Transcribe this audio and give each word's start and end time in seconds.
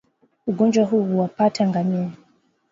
Ugonjwa 0.47 0.85
huu 0.85 1.03
huwapata 1.03 1.67
ngamia 1.69 2.11